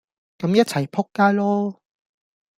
[0.39, 1.75] 咁一齊仆街囉!